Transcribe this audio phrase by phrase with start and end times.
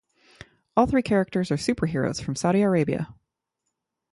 [0.75, 3.13] All three characters are superheroes from Saudi Arabia.